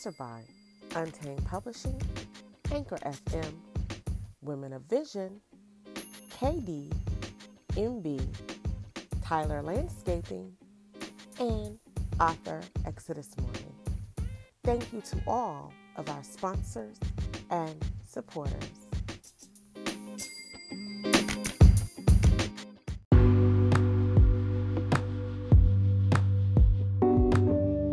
[0.00, 0.40] sponsored by
[0.98, 2.00] Untamed Publishing,
[2.72, 3.52] Anchor FM,
[4.40, 5.42] Women of Vision,
[6.38, 6.90] KD,
[7.72, 8.22] MB,
[9.22, 10.52] Tyler Landscaping,
[11.38, 11.78] and
[12.18, 13.74] author Exodus Morgan.
[14.64, 16.96] Thank you to all of our sponsors
[17.50, 17.76] and
[18.06, 18.54] supporters.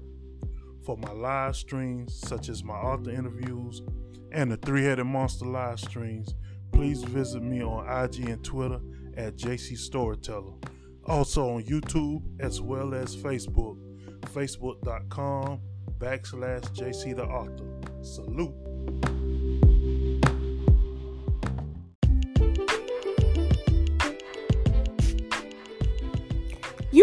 [0.86, 3.84] For my live streams, such as my author interviews
[4.32, 6.34] and the Three Headed Monster live streams,
[6.72, 8.80] please visit me on IG and Twitter
[9.16, 10.54] at JC Storyteller.
[11.06, 13.78] Also on YouTube as well as Facebook,
[14.34, 15.60] facebook.com
[15.98, 17.66] backslash JC the Author.
[18.04, 18.54] Salute.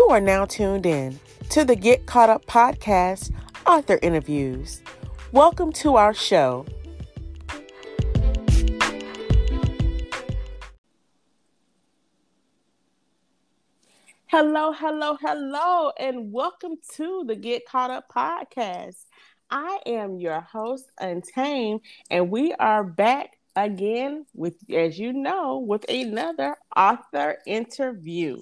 [0.08, 1.20] You are now tuned in
[1.50, 3.30] to the Get Caught Up podcast
[3.66, 4.80] author interviews.
[5.32, 6.64] Welcome to our show.
[14.28, 19.04] Hello, hello, hello, and welcome to the Get Caught Up podcast.
[19.50, 25.84] I am your host, Untamed, and we are back again with, as you know, with
[25.90, 28.38] another author interview.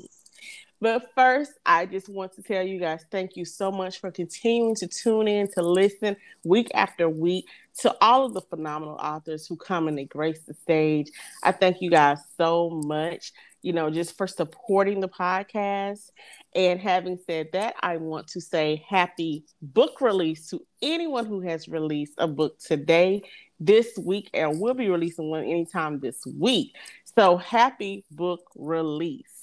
[0.81, 4.75] But first, I just want to tell you guys thank you so much for continuing
[4.77, 7.47] to tune in to listen week after week
[7.81, 11.11] to all of the phenomenal authors who come and they grace the stage.
[11.43, 13.33] I thank you guys so much,
[13.63, 16.11] you know, just for supporting the podcast.
[16.55, 21.69] And having said that, I want to say happy book release to anyone who has
[21.69, 23.23] released a book today,
[23.59, 26.75] this week, and will be releasing one anytime this week.
[27.15, 29.36] So happy book release.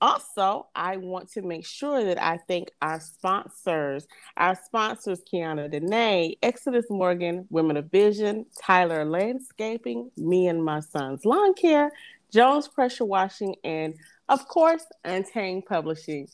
[0.00, 4.06] Also, I want to make sure that I thank our sponsors.
[4.36, 11.24] Our sponsors, Kiana Dene, Exodus Morgan, Women of Vision, Tyler Landscaping, Me and My Son's
[11.24, 11.92] Lawn Care,
[12.30, 13.94] Jones Pressure Washing, and
[14.28, 16.26] of course, Untamed Publishing.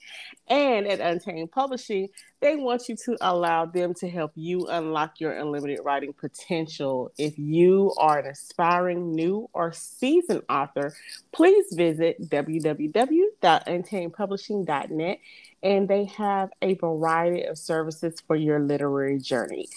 [0.48, 2.08] And at Untamed Publishing,
[2.40, 7.12] they want you to allow them to help you unlock your unlimited writing potential.
[7.18, 10.92] If you are an aspiring new or seasoned author,
[11.32, 15.18] please visit www.untamedpublishing.net
[15.62, 19.68] and they have a variety of services for your literary journey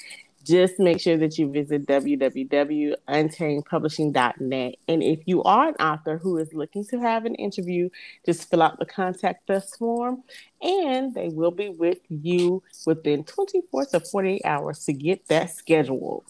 [0.45, 4.75] just make sure that you visit www.untamedpublishing.net.
[4.87, 7.89] And if you are an author who is looking to have an interview,
[8.25, 10.23] just fill out the contact us form
[10.61, 16.23] and they will be with you within 24 to 48 hours to get that scheduled.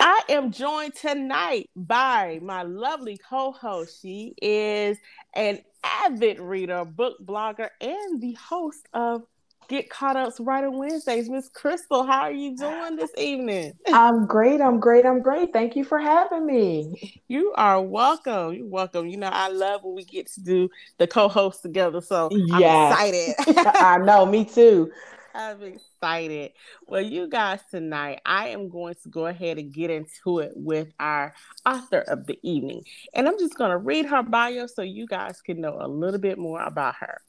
[0.00, 4.00] I am joined tonight by my lovely co host.
[4.02, 4.98] She is
[5.34, 9.22] an avid reader, book blogger, and the host of
[9.68, 11.30] Get Caught Up's on Wednesdays.
[11.30, 13.72] Miss Crystal, how are you doing this evening?
[13.92, 14.60] I'm great.
[14.60, 15.06] I'm great.
[15.06, 15.52] I'm great.
[15.52, 17.22] Thank you for having me.
[17.28, 18.54] You are welcome.
[18.54, 19.08] You're welcome.
[19.08, 22.00] You know, I love when we get to do the co-host together.
[22.00, 22.94] So yes.
[22.98, 23.66] I'm excited.
[23.76, 24.92] I know, me too.
[25.34, 26.52] I'm excited.
[26.86, 30.88] Well, you guys, tonight I am going to go ahead and get into it with
[31.00, 31.34] our
[31.66, 32.84] author of the evening.
[33.14, 36.20] And I'm just going to read her bio so you guys can know a little
[36.20, 37.20] bit more about her.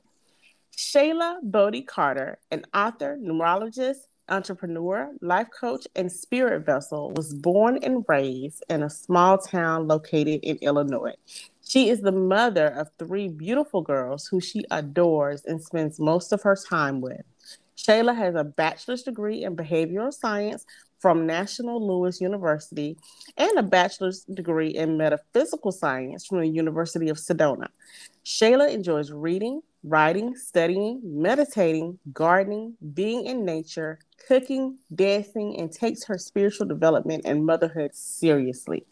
[0.77, 8.04] Shala Bodhi Carter, an author, numerologist, entrepreneur, life coach, and spirit vessel, was born and
[8.07, 11.16] raised in a small town located in Illinois.
[11.66, 16.42] She is the mother of three beautiful girls who she adores and spends most of
[16.44, 17.24] her time with.
[17.77, 20.66] Shala has a bachelor's degree in behavioral science
[21.00, 22.98] from National Louis University
[23.38, 27.68] and a bachelor's degree in metaphysical science from the University of Sedona.
[28.25, 36.18] Shala enjoys reading, writing, studying, meditating, gardening, being in nature, cooking, dancing, and takes her
[36.18, 38.86] spiritual development and motherhood seriously.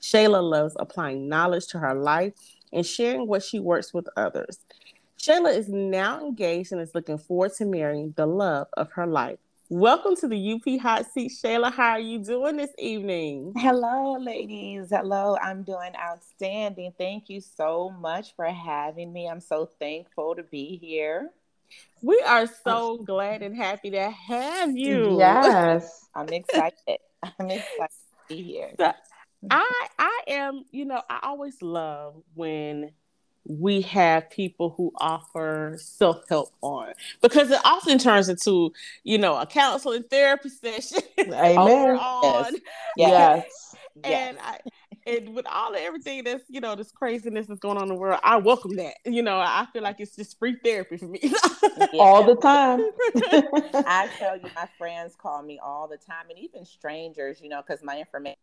[0.00, 2.32] Shala loves applying knowledge to her life
[2.72, 4.58] and sharing what she works with others.
[5.20, 9.38] Shala is now engaged and is looking forward to marrying the love of her life.
[9.68, 11.70] Welcome to the UP Hot Seat, Shala.
[11.70, 13.52] How are you doing this evening?
[13.54, 14.88] Hello, ladies.
[14.88, 16.94] Hello, I'm doing outstanding.
[16.96, 19.28] Thank you so much for having me.
[19.28, 21.28] I'm so thankful to be here.
[22.00, 25.18] We are so glad and happy to have you.
[25.18, 26.98] Yes, I'm excited.
[27.22, 28.70] I'm excited to be here.
[28.78, 28.90] So,
[29.50, 32.92] I I am, you know, I always love when
[33.44, 36.92] we have people who offer self help on
[37.22, 38.72] because it often turns into,
[39.02, 41.02] you know, a counseling therapy session.
[41.18, 41.98] Amen.
[42.22, 42.54] Yes.
[42.96, 43.76] yes.
[44.04, 44.58] And I,
[45.06, 47.94] and with all of everything that's you know this craziness that's going on in the
[47.94, 48.94] world, I welcome that.
[49.04, 51.20] You know, I feel like it's just free therapy for me
[51.98, 52.86] all the time.
[53.86, 57.40] I tell you, my friends call me all the time, and even strangers.
[57.40, 58.38] You know, because my information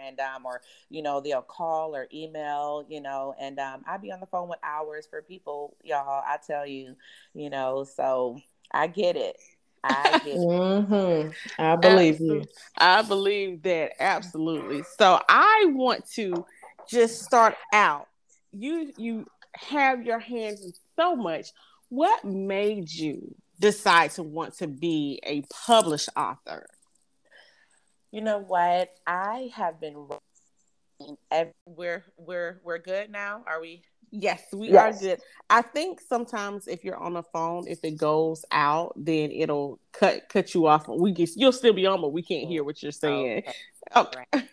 [0.00, 0.60] and um or
[0.90, 4.48] you know they'll call or email you know and um i'd be on the phone
[4.48, 6.94] with hours for people y'all i tell you
[7.34, 8.38] you know so
[8.72, 9.36] i get it
[9.86, 11.30] I mm-hmm.
[11.58, 12.38] I believe Absolutely.
[12.38, 12.46] you.
[12.78, 14.82] I believe that absolutely.
[14.96, 16.46] So I want to
[16.88, 18.08] just start out.
[18.52, 21.48] You you have your hands in so much.
[21.88, 26.66] What made you decide to want to be a published author?
[28.14, 28.90] You know what?
[29.08, 30.06] I have been
[31.00, 31.52] writing.
[31.66, 33.42] We're we're we're good now.
[33.44, 33.82] Are we?
[34.12, 34.98] Yes, we yes.
[34.98, 35.20] are good.
[35.50, 40.28] I think sometimes if you're on the phone, if it goes out, then it'll cut
[40.28, 40.86] cut you off.
[40.86, 43.42] We get you'll still be on, but we can't hear oh, what you're saying.
[43.96, 44.24] Okay.
[44.32, 44.44] okay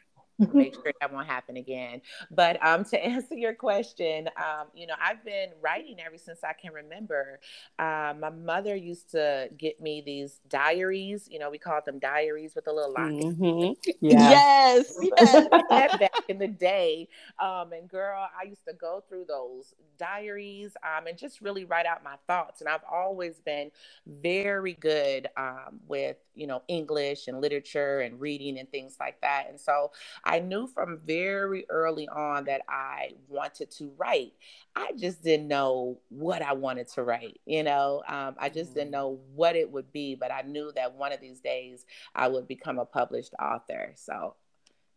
[0.54, 2.02] make sure that won't happen again.
[2.30, 6.54] But um, to answer your question, um, you know, I've been writing ever since I
[6.54, 7.40] can remember.
[7.80, 11.28] Uh, my mother used to get me these diaries.
[11.30, 13.12] You know, we called them diaries with a little lock.
[13.12, 13.74] Mm-hmm.
[14.02, 14.30] Yeah.
[14.30, 15.48] yes, yes.
[15.70, 17.08] back in the day.
[17.40, 21.86] Um, and girl, I used to go through those diaries um, and just really write
[21.86, 22.62] out my thoughts.
[22.62, 23.72] And I've always been
[24.08, 29.48] very good um, with you know English and literature and reading and things like that.
[29.50, 29.92] And so
[30.24, 34.34] I knew from very early on that I wanted to write.
[34.76, 37.40] I just didn't know what I wanted to write.
[37.46, 38.94] You know, um, I just didn't mm.
[38.94, 41.86] know what it would be, but I knew that one of these days
[42.16, 43.94] I would become a published author.
[43.96, 44.36] So,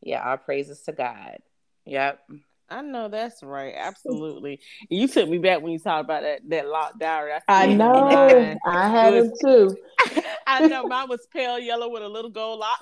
[0.00, 1.38] yeah, our praises to God.
[1.87, 2.20] Yep.
[2.70, 3.75] I know that's right.
[3.76, 4.60] Absolutely.
[4.88, 7.32] You took me back when you talked about that that locked diary.
[7.48, 8.56] I, I know.
[8.66, 9.76] I had it too.
[10.46, 12.80] I know mine was pale yellow with a little gold lock.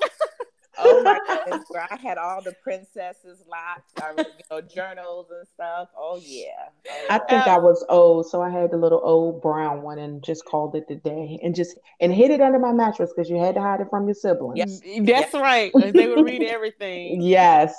[0.79, 5.89] Oh my goodness, where I had all the princesses locks, you know, journals and stuff.
[5.97, 6.69] Oh yeah.
[6.89, 10.23] Oh, I think I was old, so I had the little old brown one and
[10.23, 13.39] just called it the day and just and hid it under my mattress because you
[13.39, 14.59] had to hide it from your siblings.
[14.59, 15.73] Yes, mm, that's right.
[15.75, 17.21] They would read everything.
[17.23, 17.75] yes.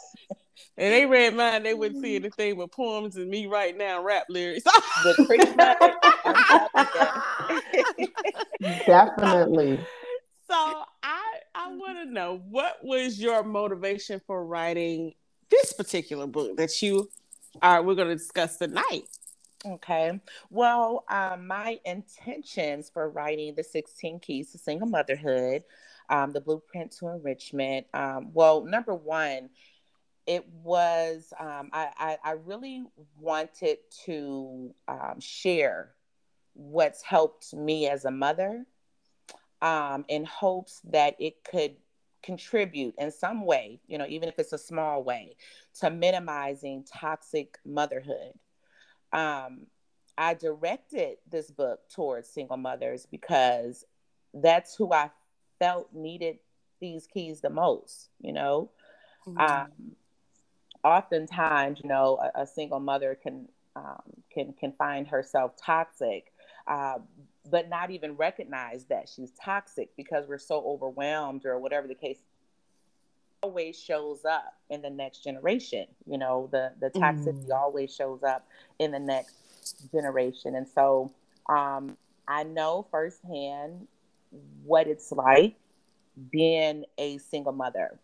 [0.77, 4.25] And they read mine, they wouldn't see anything but poems and me right now rap
[4.27, 4.63] lyrics.
[8.85, 9.79] Definitely.
[10.47, 11.22] So I
[11.55, 15.13] I want to know what was your motivation for writing
[15.49, 17.09] this particular book that you
[17.61, 19.03] are we're going to discuss tonight.
[19.65, 20.19] Okay.
[20.49, 25.63] Well, um, my intentions for writing the 16 Keys to Single Motherhood,
[26.09, 27.85] um, the Blueprint to Enrichment.
[27.93, 29.49] Um, well, number one,
[30.25, 32.83] it was um, I, I, I really
[33.19, 35.91] wanted to um, share
[36.53, 38.65] what's helped me as a mother
[39.63, 41.75] um, in hopes that it could
[42.21, 45.35] contribute in some way you know even if it's a small way
[45.77, 48.33] to minimizing toxic motherhood
[49.11, 49.65] um,
[50.17, 53.83] i directed this book towards single mothers because
[54.35, 55.09] that's who i
[55.59, 56.37] felt needed
[56.79, 58.69] these keys the most you know
[59.27, 59.37] mm-hmm.
[59.39, 59.95] um,
[60.83, 64.01] oftentimes, you know, a, a single mother can um,
[64.31, 66.31] can can find herself toxic,
[66.67, 66.99] uh,
[67.49, 72.17] but not even recognize that she's toxic because we're so overwhelmed or whatever the case.
[73.41, 75.85] Always shows up in the next generation.
[76.05, 77.53] You know, the the toxicity mm.
[77.53, 78.47] always shows up
[78.79, 79.35] in the next
[79.91, 81.11] generation, and so
[81.49, 83.87] um, I know firsthand
[84.63, 85.55] what it's like
[86.31, 87.99] being a single mother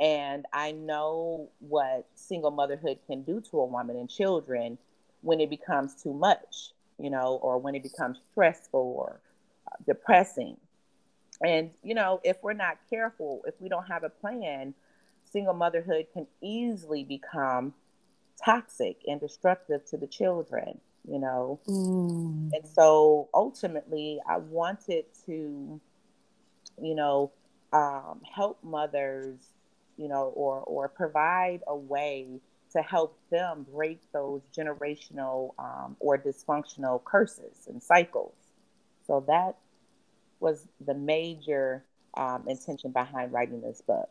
[0.00, 4.78] and I know what single motherhood can do to a woman and children
[5.22, 9.20] when it becomes too much, you know, or when it becomes stressful or
[9.66, 10.56] uh, depressing.
[11.44, 14.74] And, you know, if we're not careful, if we don't have a plan,
[15.24, 17.74] single motherhood can easily become
[18.44, 21.60] toxic and destructive to the children, you know.
[21.68, 22.50] Mm.
[22.52, 25.80] And so ultimately, I wanted to,
[26.82, 27.30] you know,
[27.72, 29.36] um, help mothers
[29.98, 32.40] you know, or or provide a way
[32.72, 38.34] to help them break those generational um, or dysfunctional curses and cycles.
[39.06, 39.56] So that
[40.40, 41.84] was the major
[42.14, 44.08] um, intention behind writing this book.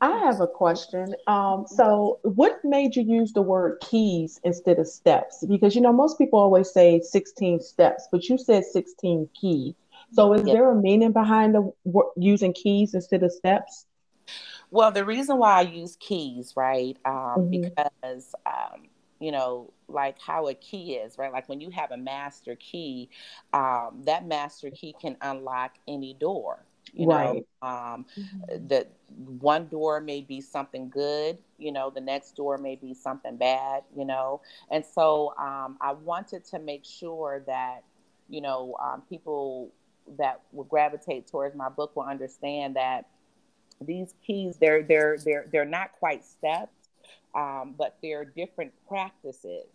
[0.00, 1.14] I have a question.
[1.26, 5.44] Um, so, what made you use the word keys instead of steps?
[5.48, 9.74] Because you know most people always say 16 steps, but you said 16 keys.
[10.12, 11.72] So, is there a meaning behind the
[12.16, 13.86] using keys instead of steps?
[14.70, 17.62] Well, the reason why I use keys, right, um, mm-hmm.
[17.62, 18.88] because um,
[19.20, 21.32] you know, like how a key is, right?
[21.32, 23.08] Like when you have a master key,
[23.52, 26.64] um, that master key can unlock any door.
[26.94, 27.44] You right.
[27.62, 28.66] know, um, mm-hmm.
[28.66, 28.86] the
[29.40, 33.82] one door may be something good, you know, the next door may be something bad,
[33.94, 34.40] you know.
[34.70, 37.82] And so um, I wanted to make sure that,
[38.30, 39.70] you know, um, people
[40.16, 43.06] that will gravitate towards my book will understand that
[43.80, 46.78] these keys they're they're they're they're not quite steps
[47.34, 49.66] um, but they're different practices,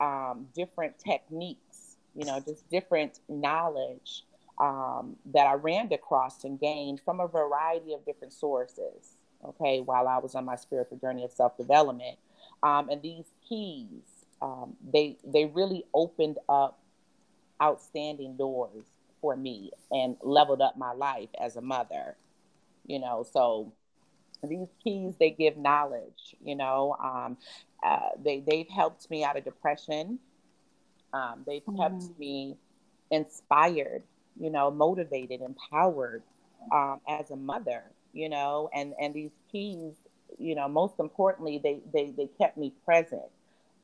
[0.00, 4.24] um, different techniques, you know, just different knowledge
[4.58, 9.16] um, that I ran across and gained from a variety of different sources.
[9.44, 12.16] Okay, while I was on my spiritual journey of self development,
[12.62, 16.78] um, and these keys, um, they they really opened up
[17.60, 18.84] outstanding doors
[19.20, 22.16] for me and leveled up my life as a mother.
[22.86, 23.72] You know, so
[24.42, 27.36] these keys they give knowledge you know um,
[27.84, 30.18] uh, they they've helped me out of depression.
[31.12, 31.80] Um, they've mm-hmm.
[31.80, 32.56] kept me
[33.10, 34.02] inspired
[34.40, 36.22] you know motivated empowered
[36.72, 39.94] um, as a mother you know and and these keys
[40.38, 43.30] you know most importantly they they, they kept me present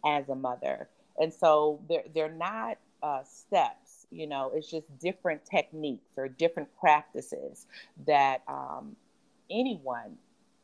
[0.04, 0.88] as a mother.
[1.20, 6.68] And so they're they're not uh, steps you know it's just different techniques or different
[6.80, 7.66] practices
[8.06, 8.96] that um,
[9.50, 10.16] anyone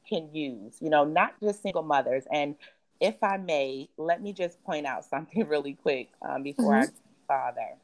[0.08, 2.24] can use, you know, not just single mothers.
[2.30, 2.56] And
[3.00, 6.94] if I may, let me just point out something really quick um, before mm-hmm.
[7.30, 7.74] I father.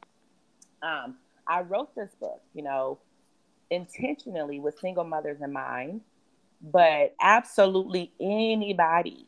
[0.81, 1.15] Um,
[1.47, 2.99] I wrote this book, you know,
[3.69, 6.01] intentionally with single mothers in mind,
[6.61, 9.27] but absolutely anybody,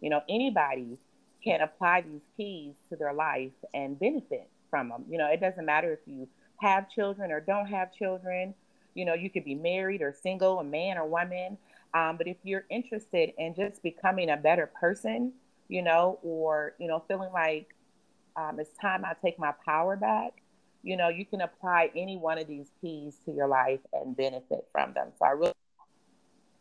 [0.00, 0.98] you know, anybody
[1.44, 5.04] can apply these keys to their life and benefit from them.
[5.08, 6.26] You know, it doesn't matter if you
[6.60, 8.54] have children or don't have children.
[8.94, 11.58] You know, you could be married or single, a man or woman.
[11.92, 15.32] Um, but if you're interested in just becoming a better person,
[15.68, 17.74] you know, or, you know, feeling like
[18.34, 20.32] um, it's time I take my power back,
[20.82, 24.66] you know, you can apply any one of these keys to your life and benefit
[24.72, 25.08] from them.
[25.18, 25.52] So I really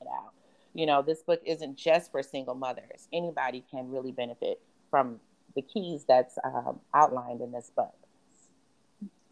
[0.02, 0.34] it out.
[0.74, 3.08] You know, this book isn't just for single mothers.
[3.14, 5.20] Anybody can really benefit from
[5.56, 7.96] the keys that's um, outlined in this book.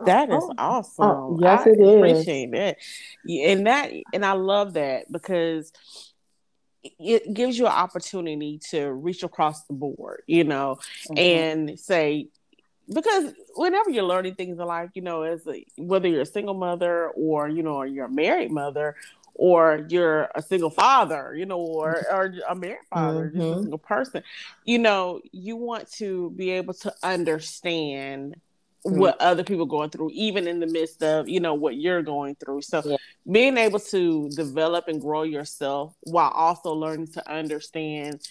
[0.05, 1.05] That is oh, awesome.
[1.05, 2.51] Oh, yes, I it appreciate is.
[2.51, 2.77] that.
[3.27, 5.71] And that and I love that because
[6.83, 10.79] it gives you an opportunity to reach across the board, you know,
[11.09, 11.17] mm-hmm.
[11.17, 12.29] and say
[12.91, 16.55] because whenever you're learning things in life, you know, as a, whether you're a single
[16.55, 18.95] mother or you know, or you're a married mother
[19.35, 23.37] or you're a single father, you know, or or a married father, mm-hmm.
[23.37, 23.61] just a mm-hmm.
[23.61, 24.23] single person,
[24.65, 28.35] you know, you want to be able to understand
[28.83, 32.35] what other people going through even in the midst of you know what you're going
[32.35, 32.95] through so yeah.
[33.29, 38.21] being able to develop and grow yourself while also learning to understand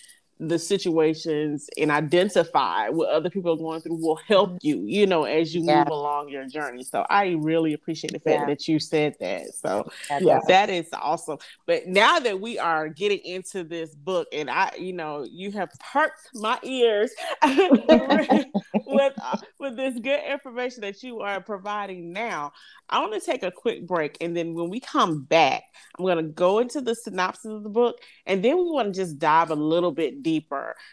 [0.41, 4.67] the situations and identify what other people are going through will help mm-hmm.
[4.67, 5.79] you, you know, as you yeah.
[5.79, 6.85] move along your journey.
[6.85, 8.47] So I really appreciate the fact yeah.
[8.47, 9.55] that you said that.
[9.55, 9.91] So
[10.21, 11.39] yeah, that is awesome.
[11.67, 15.71] But now that we are getting into this book, and I, you know, you have
[15.93, 22.53] perked my ears with uh, with this good information that you are providing now.
[22.91, 25.65] I want to take a quick break, and then when we come back,
[25.99, 29.01] I'm going to go into the synopsis of the book, and then we want to
[29.01, 30.28] just dive a little bit deeper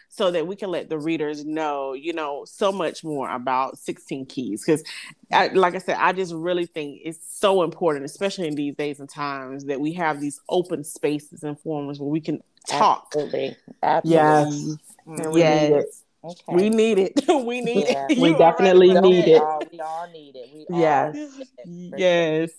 [0.08, 4.26] so that we can let the readers know, you know, so much more about 16
[4.26, 4.64] keys.
[4.64, 4.82] Because,
[5.30, 9.08] like I said, I just really think it's so important, especially in these days and
[9.08, 13.12] times, that we have these open spaces and forums where we can talk.
[13.14, 13.56] Absolutely.
[13.82, 14.12] Absolutely.
[14.12, 14.76] Yes.
[15.06, 15.70] And we yes.
[15.70, 15.86] need it.
[16.24, 16.54] Okay.
[16.54, 17.12] We need it.
[17.44, 18.06] we need yeah.
[18.10, 18.18] it.
[18.18, 19.02] we definitely right.
[19.02, 19.42] need it.
[19.42, 20.50] All, we all need it.
[20.52, 21.14] We yes.
[21.16, 21.48] It.
[21.96, 22.50] Yes.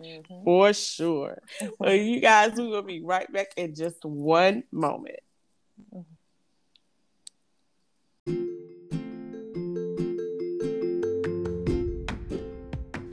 [0.00, 0.44] Mm-hmm.
[0.44, 1.42] For sure.
[1.78, 5.20] well, you guys, we will be right back in just one moment.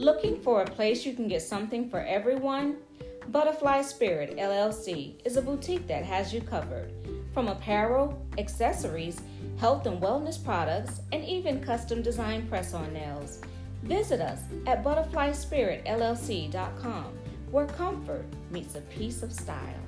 [0.07, 2.77] Looking for a place you can get something for everyone?
[3.27, 6.93] Butterfly Spirit LLC is a boutique that has you covered.
[7.33, 9.19] From apparel, accessories,
[9.59, 13.41] health and wellness products, and even custom design press on nails.
[13.83, 17.05] Visit us at butterflyspiritllc.com
[17.51, 19.81] where comfort meets a piece of style.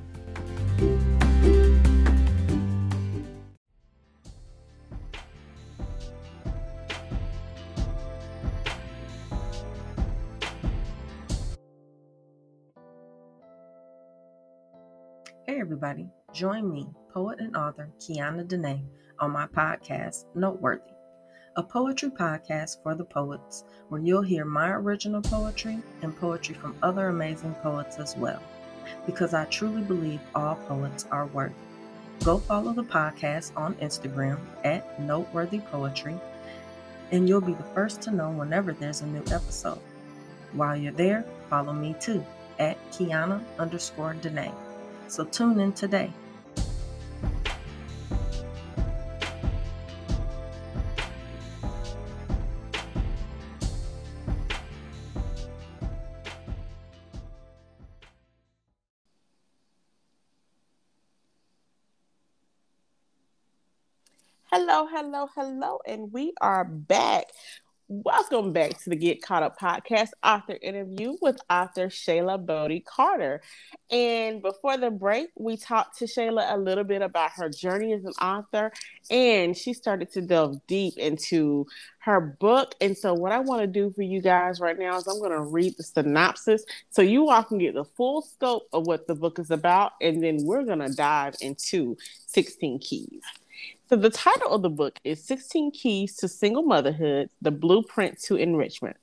[15.70, 16.10] Everybody.
[16.34, 20.82] Join me, poet and author Kiana Dene, on my podcast, Noteworthy,
[21.58, 26.76] a poetry podcast for the poets where you'll hear my original poetry and poetry from
[26.82, 28.42] other amazing poets as well,
[29.06, 31.54] because I truly believe all poets are worthy.
[32.24, 36.20] Go follow the podcast on Instagram at Noteworthy Poetry,
[37.12, 39.78] and you'll be the first to know whenever there's a new episode.
[40.54, 42.26] While you're there, follow me too
[42.58, 44.52] at Kiana underscore Danae.
[45.10, 46.14] So tune in today.
[64.52, 67.26] Hello, hello, hello, and we are back.
[67.92, 73.42] Welcome back to the Get Caught Up podcast author interview with author Shala Bodhi Carter.
[73.90, 78.06] And before the break, we talked to Shayla a little bit about her journey as
[78.06, 78.72] an author,
[79.10, 81.66] and she started to delve deep into
[82.02, 82.76] her book.
[82.80, 85.32] And so, what I want to do for you guys right now is I'm going
[85.32, 89.16] to read the synopsis so you all can get the full scope of what the
[89.16, 93.24] book is about, and then we're going to dive into 16 keys.
[93.90, 98.36] So the title of the book is 16 Keys to Single Motherhood: The Blueprint to
[98.36, 98.98] Enrichment.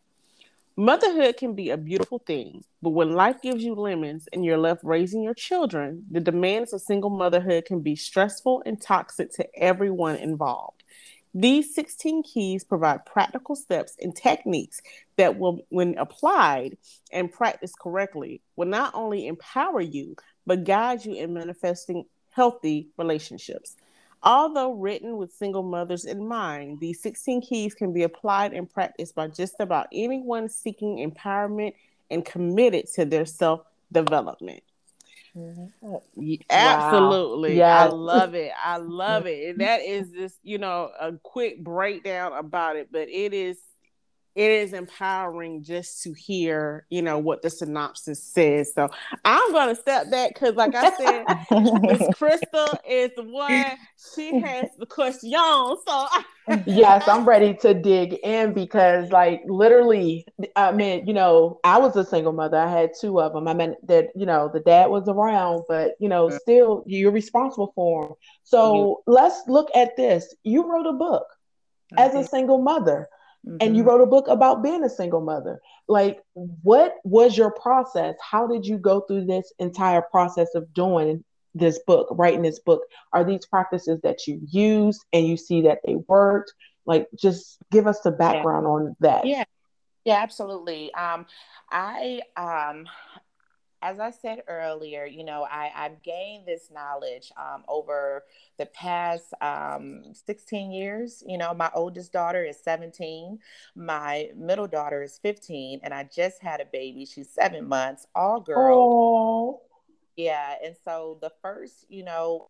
[0.78, 4.84] Motherhood can be a beautiful thing, but when life gives you lemons and you're left
[4.84, 10.16] raising your children, the demands of single motherhood can be stressful and toxic to everyone
[10.16, 10.82] involved.
[11.32, 14.80] These 16 keys provide practical steps and techniques
[15.16, 16.76] that will, when applied
[17.10, 23.76] and practiced correctly, will not only empower you, but guide you in manifesting healthy relationships.
[24.26, 29.14] Although written with single mothers in mind, these 16 keys can be applied and practiced
[29.14, 31.74] by just about anyone seeking empowerment
[32.10, 34.64] and committed to their self development.
[35.36, 35.94] Mm-hmm.
[36.50, 37.50] Absolutely.
[37.50, 37.56] Wow.
[37.56, 37.92] Yes.
[37.92, 38.52] I love it.
[38.64, 39.50] I love it.
[39.50, 43.58] And that is just, you know, a quick breakdown about it, but it is
[44.36, 48.74] it is empowering just to hear, you know, what the synopsis says.
[48.74, 48.90] So
[49.24, 53.64] I'm going to step back because, like I said, Miss Crystal is the one.
[54.14, 55.32] She has the question.
[55.32, 56.06] So
[56.66, 61.96] yes, I'm ready to dig in because, like, literally, I mean, you know, I was
[61.96, 62.58] a single mother.
[62.58, 63.48] I had two of them.
[63.48, 67.72] I mean, that you know, the dad was around, but you know, still, you're responsible
[67.74, 68.16] for them.
[68.44, 70.34] So let's look at this.
[70.42, 71.26] You wrote a book
[71.96, 73.08] as a single mother
[73.46, 73.58] Mm-hmm.
[73.60, 73.90] And you mm-hmm.
[73.90, 75.60] wrote a book about being a single mother.
[75.88, 78.16] Like, what was your process?
[78.20, 82.82] How did you go through this entire process of doing this book, writing this book?
[83.12, 86.52] Are these practices that you use and you see that they worked?
[86.86, 88.70] Like, just give us the background yeah.
[88.70, 89.26] on that.
[89.26, 89.44] Yeah.
[90.04, 90.94] Yeah, absolutely.
[90.94, 91.26] Um,
[91.68, 92.86] I um,
[93.86, 98.24] as I said earlier, you know, I, I've gained this knowledge um, over
[98.58, 101.22] the past um, 16 years.
[101.24, 103.38] You know, my oldest daughter is 17,
[103.76, 107.06] my middle daughter is 15, and I just had a baby.
[107.06, 109.60] She's seven months, all girl.
[109.62, 109.66] Aww.
[110.16, 110.54] Yeah.
[110.64, 112.48] And so the first, you know,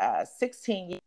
[0.00, 0.97] uh, 16 years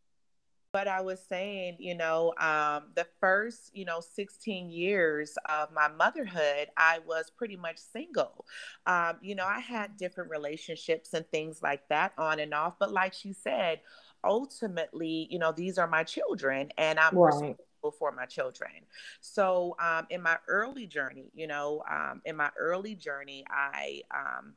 [0.74, 5.90] but I was saying, you know, um, the first, you know, 16 years of my
[5.90, 8.46] motherhood, I was pretty much single.
[8.86, 12.76] Um, you know, I had different relationships and things like that on and off.
[12.80, 13.82] But like she said,
[14.24, 17.34] ultimately, you know, these are my children and I'm right.
[17.34, 18.72] responsible for my children.
[19.20, 24.54] So um, in my early journey, you know, um, in my early journey, I um,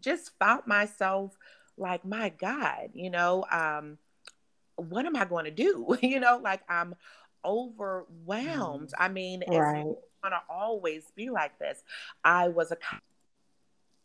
[0.00, 1.36] just found myself
[1.76, 3.98] like, my God, you know, um,
[4.80, 5.96] what am I going to do?
[6.02, 6.94] you know, like I'm
[7.44, 8.88] overwhelmed.
[8.88, 8.94] Mm.
[8.98, 9.86] I mean, right.
[9.86, 11.82] it's going to always be like this.
[12.24, 12.76] I was a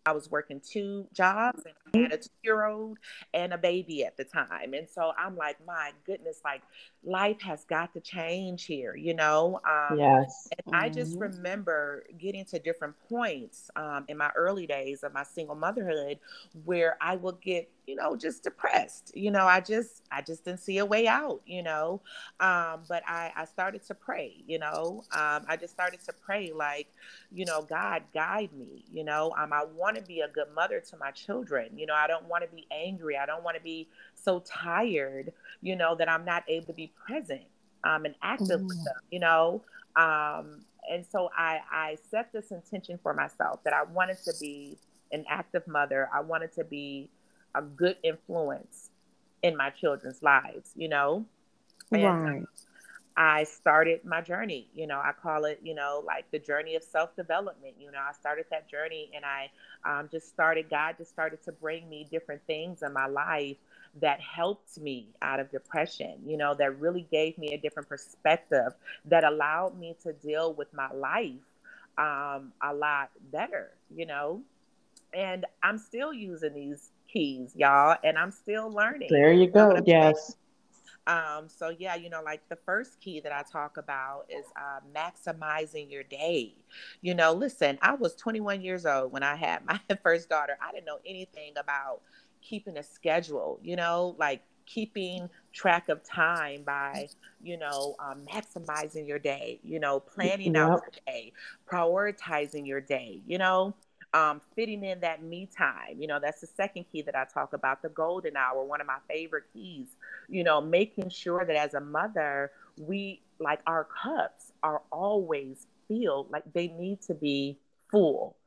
[0.06, 3.00] I was working two jobs and I had a two year old
[3.34, 4.76] and a baby at the time.
[4.76, 6.62] And so I'm like, my goodness, like
[7.06, 9.60] life has got to change here, you know?
[9.64, 10.48] Um, yes.
[10.52, 10.84] And mm-hmm.
[10.84, 11.38] I just mm-hmm.
[11.38, 16.20] remember getting to different points um, in my early days of my single motherhood
[16.66, 19.12] where I would get, you know, just depressed.
[19.16, 22.02] You know, I just, I just didn't see a way out, you know?
[22.40, 25.04] Um, but I, I started to pray, you know?
[25.12, 26.88] Um, I just started to pray like,
[27.32, 29.34] you know, God guide me, you know?
[29.38, 31.78] Um, I want to be a good mother to my children.
[31.78, 33.18] You know, I don't want to be angry.
[33.18, 33.88] I don't want to be
[34.26, 37.44] so tired, you know, that I'm not able to be present
[37.86, 38.68] um, and active mm.
[38.68, 39.62] with them, you know.
[39.96, 44.78] Um, and so I, I set this intention for myself that I wanted to be
[45.12, 46.10] an active mother.
[46.14, 47.10] I wanted to be
[47.54, 48.90] a good influence
[49.42, 51.26] in my children's lives, you know.
[51.92, 52.44] And, right.
[53.18, 54.68] I started my journey.
[54.74, 57.76] You know, I call it, you know, like the journey of self development.
[57.80, 59.50] You know, I started that journey and I
[59.86, 63.56] um, just started, God just started to bring me different things in my life
[64.02, 68.74] that helped me out of depression, you know, that really gave me a different perspective
[69.06, 71.32] that allowed me to deal with my life
[71.98, 74.42] um, a lot better, you know.
[75.14, 79.08] And I'm still using these keys, y'all, and I'm still learning.
[79.10, 79.82] There you go.
[79.86, 80.36] Yes.
[81.08, 84.80] Um, so yeah, you know, like the first key that I talk about is uh,
[84.94, 86.56] maximizing your day.
[87.02, 90.58] You know, listen, I was 21 years old when I had my first daughter.
[90.62, 92.02] I didn't know anything about
[92.48, 93.60] keeping a schedule.
[93.64, 97.08] You know, like keeping track of time by
[97.42, 100.64] you know um, maximizing your day you know planning yep.
[100.64, 101.32] out your day
[101.70, 103.74] prioritizing your day you know
[104.16, 106.00] um, fitting in that me time.
[106.00, 108.88] You know, that's the second key that I talk about, the golden hour, one of
[108.88, 109.88] my favorite keys.
[110.30, 116.32] You know, making sure that as a mother, we like our cups are always filled,
[116.32, 117.58] like they need to be
[117.92, 118.38] full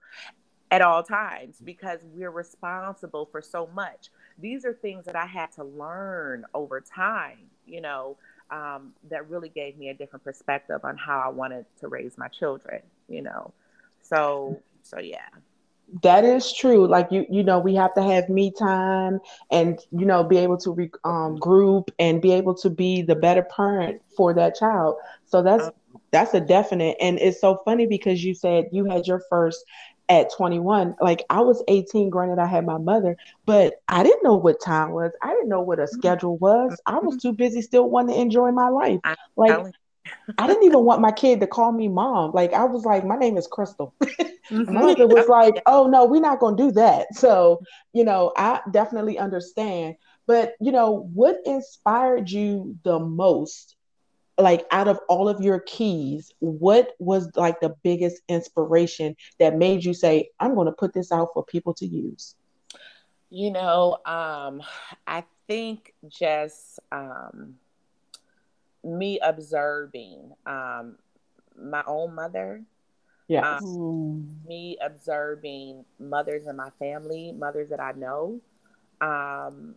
[0.70, 4.10] at all times because we're responsible for so much.
[4.38, 8.16] These are things that I had to learn over time, you know,
[8.50, 12.28] um, that really gave me a different perspective on how I wanted to raise my
[12.28, 13.52] children, you know.
[14.02, 15.28] So, so yeah
[16.02, 19.18] that is true like you you know we have to have me time
[19.50, 23.14] and you know be able to re, um, group and be able to be the
[23.14, 25.70] better parent for that child so that's
[26.10, 29.64] that's a definite and it's so funny because you said you had your first
[30.08, 33.16] at 21 like i was 18 granted i had my mother
[33.46, 35.98] but i didn't know what time was i didn't know what a mm-hmm.
[35.98, 37.28] schedule was i was mm-hmm.
[37.28, 39.00] too busy still wanting to enjoy my life
[39.36, 39.72] like
[40.38, 42.32] I didn't even want my kid to call me mom.
[42.32, 43.94] Like I was like, my name is Crystal.
[44.02, 44.72] mm-hmm.
[44.72, 47.14] My mother was like, oh no, we're not gonna do that.
[47.14, 47.60] So,
[47.92, 49.96] you know, I definitely understand.
[50.26, 53.76] But you know, what inspired you the most?
[54.38, 59.84] Like out of all of your keys, what was like the biggest inspiration that made
[59.84, 62.36] you say, I'm gonna put this out for people to use?
[63.30, 64.62] You know, um,
[65.06, 67.56] I think just um
[68.84, 70.96] me observing um,
[71.60, 72.62] my own mother.
[73.28, 73.58] Yeah.
[73.58, 78.40] Um, me observing mothers in my family, mothers that I know.
[79.00, 79.74] Um,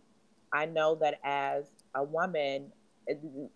[0.52, 2.72] I know that as a woman,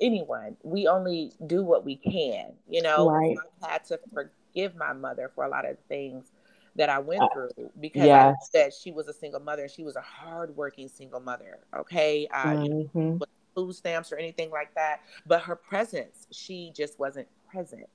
[0.00, 2.52] anyone, we only do what we can.
[2.68, 3.36] You know, right.
[3.62, 6.32] I had to forgive my mother for a lot of things
[6.76, 8.34] that I went uh, through because yes.
[8.40, 11.58] I said she was a single mother and she was a hardworking single mother.
[11.76, 12.98] Okay, uh, mm-hmm.
[12.98, 13.20] you know,
[13.54, 15.00] food stamps or anything like that.
[15.26, 17.88] But her presence, she just wasn't present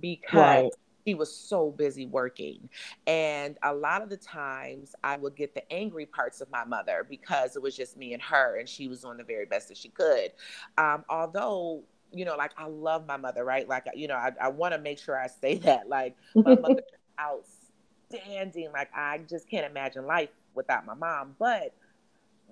[0.00, 0.72] because right.
[1.06, 2.68] She was so busy working.
[3.06, 7.06] And a lot of the times I would get the angry parts of my mother
[7.08, 9.76] because it was just me and her, and she was doing the very best that
[9.76, 10.32] she could.
[10.78, 13.68] Um, although you know, like I love my mother, right?
[13.68, 15.88] Like, you know, I, I want to make sure I say that.
[15.88, 16.82] Like, my mother
[17.20, 18.70] outstanding.
[18.72, 21.34] Like, I just can't imagine life without my mom.
[21.38, 21.74] But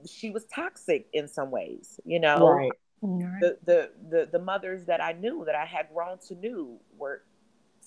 [0.06, 2.48] she was toxic in some ways, you know.
[2.48, 2.72] Right.
[3.00, 7.22] The, the the the mothers that I knew that I had grown to knew were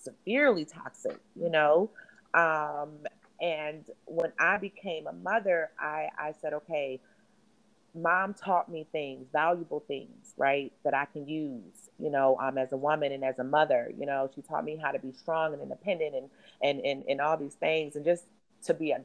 [0.06, 1.90] severely toxic, you know.
[2.34, 3.00] Um,
[3.42, 7.02] and when I became a mother, I I said, okay,
[7.94, 12.72] mom taught me things, valuable things, right, that I can use, you know, um, as
[12.72, 13.92] a woman and as a mother.
[13.98, 16.30] You know, she taught me how to be strong and independent and
[16.62, 18.26] and and, and all these things, and just
[18.66, 19.02] to be a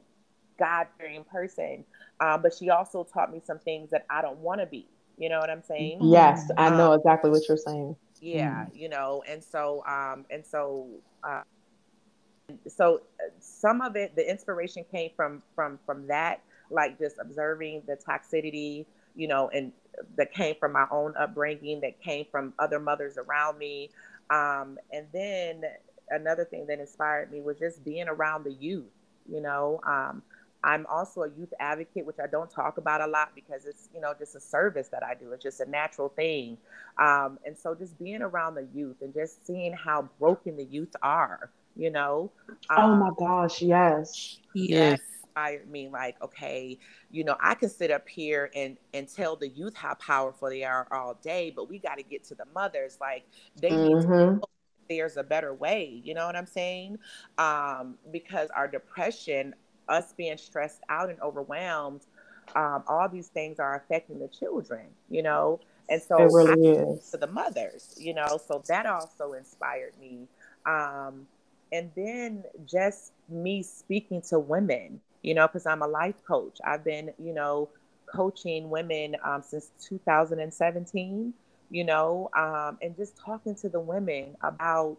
[0.58, 1.84] God fearing person.
[2.20, 4.86] Um, but she also taught me some things that I don't want to be.
[5.16, 6.00] You know what I'm saying?
[6.02, 7.96] Yes, I know um, exactly what you're saying.
[8.20, 8.76] Yeah, mm.
[8.78, 10.88] you know, and so um, and so
[11.24, 11.42] uh,
[12.68, 17.82] so uh, some of it, the inspiration came from from from that, like just observing
[17.86, 19.72] the toxicity, you know, and
[20.16, 23.90] that came from my own upbringing, that came from other mothers around me,
[24.30, 25.62] um, and then
[26.10, 28.84] another thing that inspired me was just being around the youth,
[29.30, 29.80] you know.
[29.86, 30.22] Um,
[30.62, 34.00] I'm also a youth advocate, which I don't talk about a lot because it's, you
[34.00, 35.32] know, just a service that I do.
[35.32, 36.58] It's just a natural thing.
[36.98, 40.94] Um, and so just being around the youth and just seeing how broken the youth
[41.02, 42.30] are, you know.
[42.68, 44.38] Um, oh my gosh, yes.
[44.54, 45.00] Yes.
[45.22, 46.78] Inspired me like, okay,
[47.10, 50.64] you know, I can sit up here and and tell the youth how powerful they
[50.64, 52.98] are all day, but we got to get to the mothers.
[53.00, 53.24] Like
[53.60, 53.94] they mm-hmm.
[53.94, 54.38] need to mm-hmm.
[54.88, 56.02] there's a better way.
[56.04, 56.98] You know what I'm saying?
[57.38, 59.54] Um, because our depression
[59.90, 62.02] us being stressed out and overwhelmed,
[62.54, 65.60] um, all these things are affecting the children, you know.
[65.88, 68.38] And so it really is to the mothers, you know.
[68.46, 70.28] So that also inspired me.
[70.66, 71.26] Um,
[71.72, 76.58] and then just me speaking to women, you know, because I'm a life coach.
[76.64, 77.68] I've been, you know,
[78.06, 81.32] coaching women um, since 2017,
[81.70, 84.98] you know, um, and just talking to the women about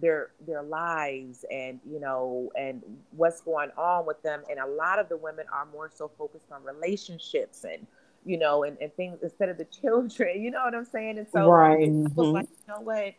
[0.00, 2.82] their their lives and you know and
[3.12, 6.50] what's going on with them and a lot of the women are more so focused
[6.52, 7.86] on relationships and
[8.24, 11.26] you know and, and things instead of the children you know what i'm saying and
[11.32, 11.88] so right.
[11.88, 12.20] mm-hmm.
[12.20, 13.14] like you know what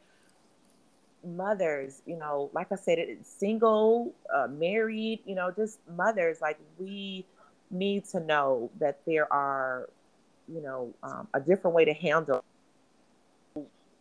[1.23, 6.57] mothers you know like i said it's single uh, married you know just mothers like
[6.79, 7.25] we
[7.71, 9.89] need to know that there are,
[10.53, 12.43] you know, um, a different way to handle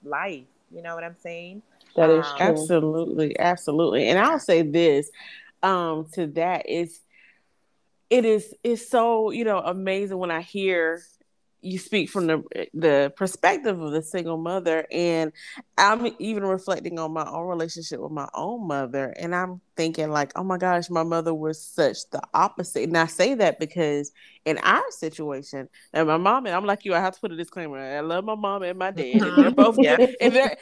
[0.04, 0.44] life.
[0.70, 1.62] You know what I'm saying?
[1.96, 2.46] That is Um, true.
[2.46, 4.08] Absolutely, absolutely.
[4.08, 5.10] And I'll say this
[5.62, 7.00] um to that is
[8.08, 11.02] it is it's so, you know, amazing when I hear
[11.62, 15.32] you speak from the the perspective of the single mother and
[15.76, 20.30] I'm even reflecting on my own relationship with my own mother and I'm thinking like,
[20.36, 22.82] oh my gosh, my mother was such the opposite.
[22.82, 24.12] And I say that because
[24.44, 27.36] in our situation, and my mom and I'm like you, I have to put a
[27.36, 27.78] disclaimer.
[27.78, 29.24] I love my mom and my dad.
[29.24, 29.96] And they're both Yeah.
[30.20, 30.54] and they're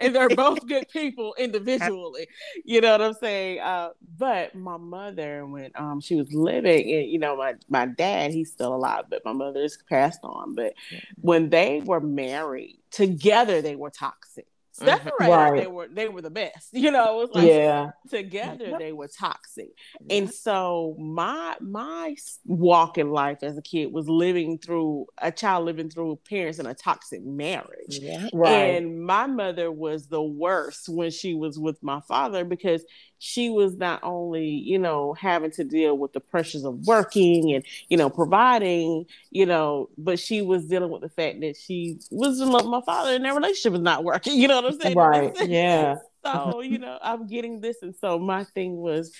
[0.00, 2.26] and they're both good people individually.
[2.64, 3.60] You know what I'm saying?
[3.60, 8.32] Uh, but my mother, when um she was living, and you know, my my dad,
[8.32, 10.56] he's still alive, but my mother's passed on.
[10.56, 10.74] But
[11.20, 14.48] when they were married together, they were toxic.
[14.80, 14.84] Mhm.
[14.86, 15.60] Separated, Right.
[15.60, 16.70] they were they were the best.
[16.84, 17.90] You know, it was like yeah.
[18.10, 19.70] together they were toxic
[20.06, 20.16] Yeah.
[20.16, 25.64] and so my my walk in life as a kid was living through a child
[25.64, 28.28] living through parents in a toxic marriage yeah.
[28.34, 28.74] Right.
[28.74, 32.84] and my mother was the worst when she was with my father because
[33.18, 37.64] she was not only, you know, having to deal with the pressures of working and,
[37.88, 42.40] you know, providing, you know, but she was dealing with the fact that she was
[42.40, 44.38] in love with my father and their relationship was not working.
[44.44, 44.96] You know what I'm saying?
[44.96, 45.32] right.
[45.40, 45.96] Yeah.
[46.24, 47.82] So, you know, I'm getting this.
[47.82, 49.12] And so my thing was,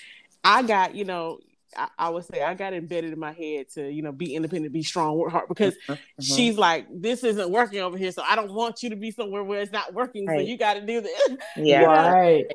[0.43, 1.39] I got, you know,
[1.75, 4.73] I, I would say I got embedded in my head to, you know, be independent,
[4.73, 5.97] be strong, work hard because Mhm.
[6.21, 8.11] she's like, this isn't working over here.
[8.11, 10.29] So I don't want you to be somewhere where it's not working.
[10.29, 11.29] So you got to do this.
[11.55, 11.85] yeah.
[11.87, 12.45] Right.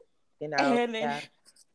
[0.40, 0.57] You know.
[0.59, 1.20] And then- yeah.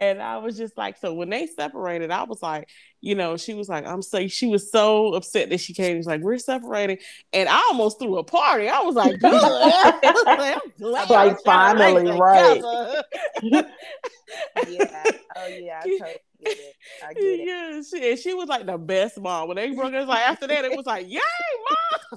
[0.01, 2.67] And I was just like, so when they separated, I was like,
[2.99, 5.95] you know, she was like, I'm so she was so upset that she came.
[5.97, 6.97] She's like, we're separating,
[7.31, 8.67] and I almost threw a party.
[8.67, 9.33] I was like, good.
[10.03, 12.61] I'm glad Like, finally, right.
[14.67, 15.03] yeah.
[15.37, 15.79] Oh yeah.
[15.83, 16.75] I totally get it.
[17.03, 17.47] I get it.
[17.47, 19.47] yeah, she, and she was like the best mom.
[19.47, 21.19] When they broke up, like after that, it was like, yay,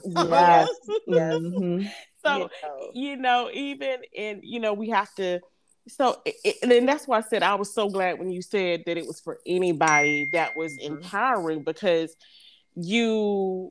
[0.04, 0.28] mom.
[0.30, 0.68] Yes.
[1.06, 1.34] Yes.
[1.34, 1.90] Mhm.
[2.24, 2.90] so you know.
[2.94, 5.40] you know, even in you know, we have to.
[5.88, 8.83] So, it, and then that's why I said I was so glad when you said
[8.87, 10.87] that it was for anybody that was Mhm.
[10.87, 12.14] empowering because
[12.77, 13.70] you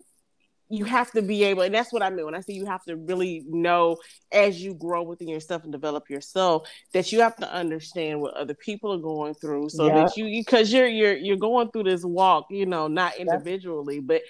[0.70, 2.84] you have to be able, and that's what I mean when I say you have
[2.86, 3.96] to really know
[4.34, 8.54] as you grow within yourself and develop yourself that you have to understand what other
[8.54, 9.94] people are going through, so Yeah.
[10.04, 14.24] that you because you're you're you're going through this walk, you know, not individually, but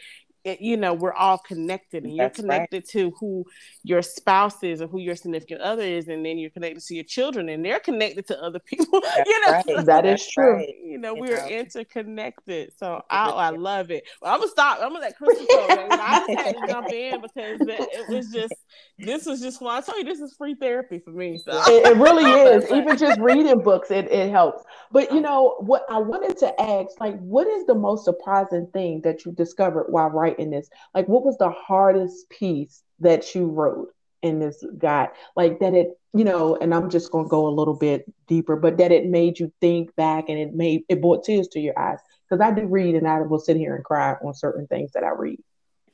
[0.48, 2.46] it, you know we're all connected and you're That's right.
[2.70, 3.46] connected to who
[3.84, 7.04] your spouse is or who your significant other is and then you're connected to your
[7.04, 9.66] children and they're connected to other people That's you know right.
[9.68, 10.56] so, That is true.
[10.56, 10.74] right.
[10.84, 15.00] you know we're interconnected so I, I love it well, i'm gonna stop i'm gonna
[15.00, 18.54] let crystal go i just had to jump in because that- it was just
[19.00, 21.88] this was just well i told you this is free therapy for me so It,
[21.88, 22.72] it really is.
[22.72, 24.64] Even just reading books, it, it helps.
[24.92, 29.02] But you know what I wanted to ask, like, what is the most surprising thing
[29.04, 30.70] that you discovered while writing this?
[30.94, 33.90] Like, what was the hardest piece that you wrote
[34.22, 35.10] in this guide?
[35.36, 38.78] Like that it, you know, and I'm just gonna go a little bit deeper, but
[38.78, 42.00] that it made you think back and it made it brought tears to your eyes.
[42.30, 45.04] Because I do read and I will sit here and cry on certain things that
[45.04, 45.40] I read.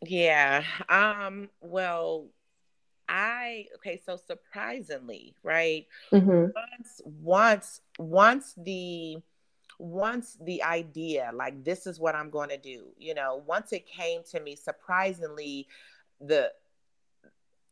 [0.01, 0.63] Yeah.
[0.89, 2.27] Um, well,
[3.07, 5.85] I okay, so surprisingly, right?
[6.11, 6.51] Mm-hmm.
[6.55, 9.17] Once once once the
[9.79, 13.85] once the idea like this is what I'm going to do, you know, once it
[13.85, 15.67] came to me surprisingly
[16.19, 16.51] the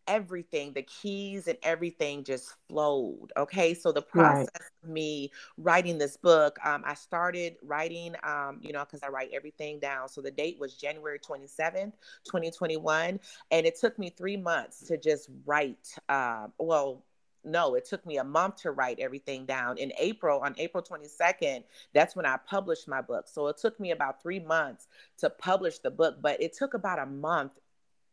[0.08, 4.48] everything the keys and everything just flowed okay so the Right.
[4.48, 4.50] process
[4.84, 9.30] of me writing this book um, i started writing um, you know because i write
[9.32, 11.94] everything down so the date was january 27th
[12.26, 13.20] 2021
[13.52, 17.06] and it took me three months to just write uh, well
[17.44, 19.78] no it took me a month to write everything down.
[19.78, 23.28] In april on april 22nd that's when i published my book.
[23.28, 24.88] So it took me about three months
[25.20, 27.60] to publish the book but it took about a month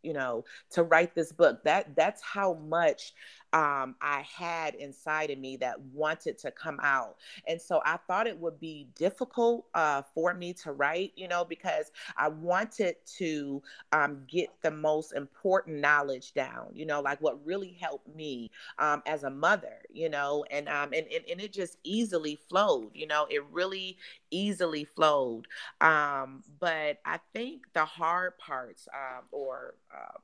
[0.02, 1.62] you know to write this book.
[1.64, 3.14] That that's how much
[3.52, 7.16] um, i had inside of me that wanted to come out.
[7.46, 11.44] And so i thought it would be difficult uh, for me to write you know
[11.44, 17.44] because i wanted to um, get the most important knowledge down you know like what
[17.44, 21.52] really helped me um, as a mother you know and, um, and, and and it
[21.52, 23.96] just easily flowed you know it really
[24.30, 25.46] easily flowed.
[25.80, 30.18] Um, but I think the hard parts, um, or uh,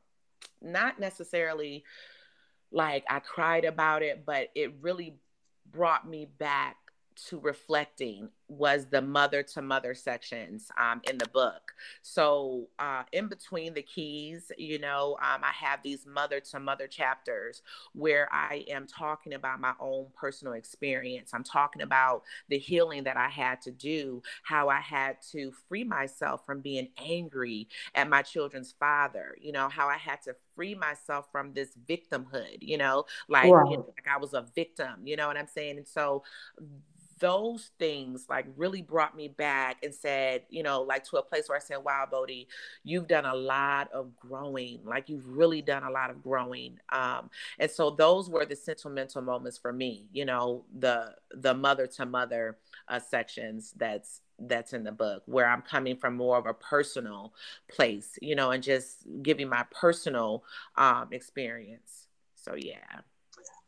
[0.62, 1.84] not necessarily
[2.74, 5.16] like I cried about it, but it really
[5.70, 6.76] brought me back
[7.28, 11.74] to reflecting was the mother to mother sections um, in the book.
[12.02, 16.86] So, uh, in between the keys, you know, um, I have these mother to mother
[16.86, 17.62] chapters
[17.92, 21.30] where I am talking about my own personal experience.
[21.34, 25.84] I'm talking about the healing that I had to do, how I had to free
[25.84, 30.74] myself from being angry at my children's father, you know, how I had to free
[30.74, 33.70] myself from this victimhood, you know, like, right.
[33.70, 35.78] you know, like I was a victim, you know what I'm saying?
[35.78, 36.22] And so
[37.24, 41.48] those things like really brought me back and said, you know, like to a place
[41.48, 42.48] where I said, wow, Bodhi,
[42.82, 44.80] you've done a lot of growing.
[44.84, 46.78] Like you've really done a lot of growing.
[46.92, 51.86] Um, and so those were the sentimental moments for me, you know, the the mother
[51.86, 52.58] to mother
[52.88, 57.32] uh, sections that's that's in the book where I'm coming from more of a personal
[57.70, 60.44] place, you know, and just giving my personal
[60.76, 62.08] um, experience.
[62.34, 63.00] So yeah.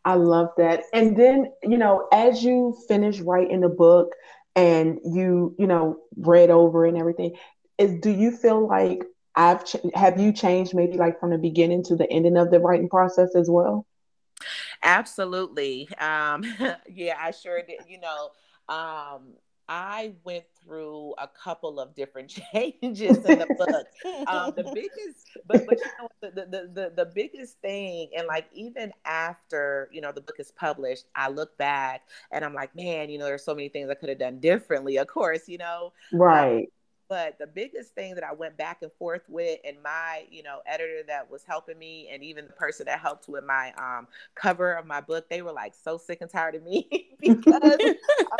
[0.06, 0.84] I love that.
[0.94, 4.12] And then, you know, as you finish writing the book
[4.54, 7.34] and you, you know, read over and everything,
[7.76, 9.02] is do you feel like
[9.34, 12.60] I've ch- have you changed maybe like from the beginning to the ending of the
[12.60, 13.84] writing process as well?
[14.82, 15.88] Absolutely.
[15.98, 16.44] Um,
[16.88, 17.80] yeah, I sure did.
[17.88, 18.30] You know,
[18.74, 19.34] um,
[19.68, 23.86] I went through a couple of different changes in the book.
[24.26, 28.46] um, the biggest, but but you know the, the the the biggest thing, and like
[28.52, 33.10] even after you know the book is published, I look back and I'm like, man,
[33.10, 34.96] you know, there's so many things I could have done differently.
[34.98, 36.58] Of course, you know, um, right.
[36.64, 36.66] Um,
[37.08, 40.60] but the biggest thing that I went back and forth with, and my, you know,
[40.66, 44.72] editor that was helping me, and even the person that helped with my um, cover
[44.72, 47.78] of my book, they were like so sick and tired of me because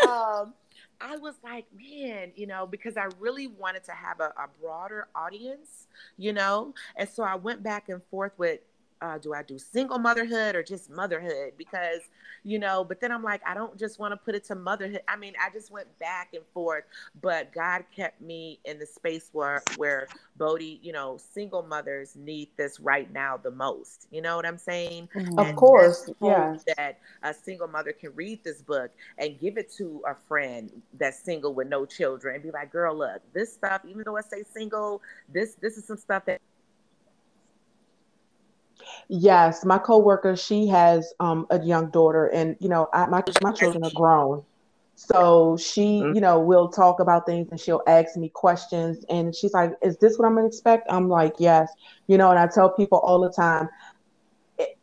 [0.05, 0.53] um,
[1.00, 5.09] I was like, man, you know, because I really wanted to have a, a broader
[5.14, 8.61] audience, you know, and so I went back and forth with
[9.00, 11.52] uh, do I do single motherhood or just motherhood?
[11.56, 12.00] Because,
[12.44, 15.02] you know, but then I'm like, I don't just want to put it to motherhood.
[15.09, 16.85] I mean, I just went back and forth,
[17.20, 22.48] but God kept me in the space where, where Bodhi, you know, single mothers need
[22.56, 24.06] this right now the most.
[24.11, 25.09] You know what I'm saying?
[25.14, 25.38] Mm-hmm.
[25.38, 26.11] Of course.
[26.22, 26.56] Yeah.
[26.76, 31.18] That a single mother can read this book and give it to a friend that's
[31.18, 34.42] single with no children and be like, girl, look, this stuff, even though I say
[34.42, 36.40] single, this, this is some stuff that
[39.09, 43.53] Yes, my coworker, she has um, a young daughter, and you know, I, my my
[43.53, 44.42] children are grown,
[44.97, 46.14] so she, mm-hmm.
[46.14, 49.97] you know, will talk about things, and she'll ask me questions, and she's like, "Is
[49.99, 51.71] this what I'm gonna expect?" I'm like, "Yes,"
[52.09, 53.69] you know, and I tell people all the time.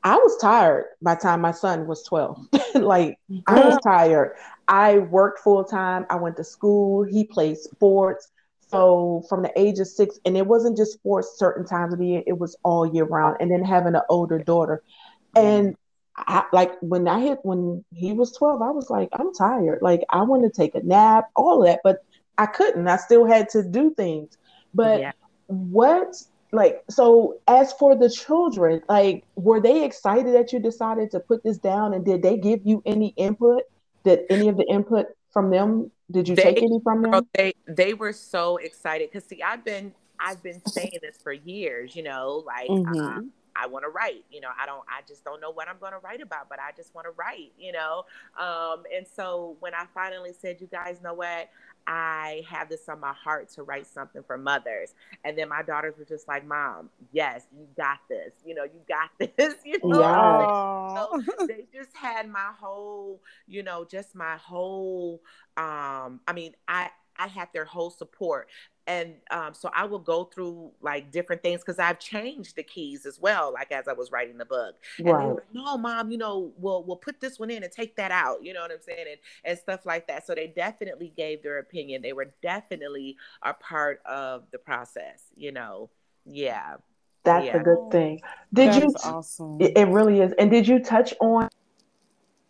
[0.04, 2.48] I was tired by the time my son was 12.
[2.76, 4.36] like I was tired.
[4.68, 6.06] I worked full time.
[6.12, 7.04] I went to school.
[7.04, 8.30] He played sports.
[8.74, 12.08] So from the age of six, and it wasn't just for certain times of the
[12.08, 13.38] year, it was all year round.
[13.40, 14.82] And then having an older daughter.
[15.36, 15.76] And
[16.18, 19.80] I, like when I hit when he was 12, I was like, I'm tired.
[19.84, 22.04] Like I want to take a nap, all of that, but
[22.38, 22.88] I couldn't.
[22.88, 24.38] I still had to do things.
[24.74, 25.12] But yeah.
[25.48, 26.16] what
[26.52, 31.44] like so as for the children, like were they excited that you decided to put
[31.44, 33.64] this down and did they give you any input?
[34.04, 37.28] Did any of the input from them did you they, take any from them?
[37.34, 41.96] They they were so excited because see, I've been I've been saying this for years.
[41.96, 43.00] You know, like mm-hmm.
[43.00, 44.24] um, I want to write.
[44.32, 44.84] You know, I don't.
[44.88, 47.12] I just don't know what I'm going to write about, but I just want to
[47.18, 47.52] write.
[47.58, 48.06] You know,
[48.40, 51.50] um, and so when I finally said, "You guys know what?
[51.86, 54.94] I have this on my heart to write something for mothers.
[55.24, 58.34] And then my daughters were just like, Mom, yes, you got this.
[58.46, 59.56] You know, you got this.
[59.66, 61.32] You know, yeah.
[61.38, 65.22] so they just had my whole, you know, just my whole
[65.58, 68.50] um, I mean, I I had their whole support
[68.88, 73.06] and um, so I will go through like different things because I've changed the keys
[73.06, 74.76] as well, like as I was writing the book.
[74.98, 75.28] And right.
[75.28, 78.44] Like, no, mom, you know, we'll we'll put this one in and take that out.
[78.44, 80.28] You know what I'm saying, and and stuff like that.
[80.28, 82.02] So they definitely gave their opinion.
[82.02, 85.24] They were definitely a part of the process.
[85.36, 85.90] You know,
[86.26, 86.76] yeah.
[87.24, 87.58] That's yeah.
[87.58, 88.20] a good thing.
[88.54, 88.94] Did that you?
[89.06, 89.58] awesome.
[89.62, 90.34] It, it really is.
[90.38, 91.48] And did you touch on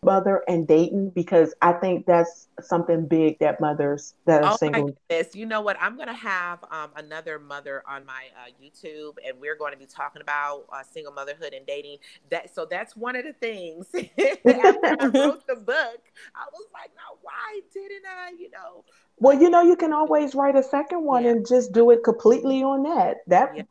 [0.04, 4.96] mother and dating because I think that's something big that mothers that are oh single.
[5.08, 5.34] goodness.
[5.34, 5.76] You know what?
[5.80, 9.78] I'm going to have um, another mother on my uh, YouTube, and we're going to
[9.78, 11.98] be talking about uh, single motherhood and dating.
[12.30, 13.86] That so that's one of the things.
[13.94, 16.00] After I wrote the book,
[16.34, 18.84] I was like, "Now, why didn't I?" You know.
[19.18, 21.30] Well, you know, you can always write a second one yeah.
[21.30, 23.18] and just do it completely on that.
[23.28, 23.62] That yeah.